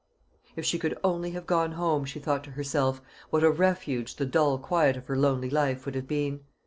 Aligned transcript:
If 0.55 0.65
she 0.65 0.79
could 0.79 0.97
only 1.03 1.29
have 1.33 1.45
gone 1.45 1.73
home, 1.73 2.05
she 2.05 2.19
thought 2.19 2.43
to 2.45 2.49
herself, 2.53 3.03
what 3.29 3.43
a 3.43 3.51
refuge 3.51 4.15
the 4.15 4.25
dull 4.25 4.57
quiet 4.57 4.97
of 4.97 5.05
her 5.05 5.15
lonely 5.15 5.51
life 5.51 5.85
would 5.85 5.93
have 5.93 6.07
been! 6.07 6.39